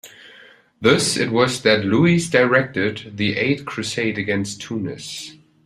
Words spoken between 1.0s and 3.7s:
it was that Louis directed the Eighth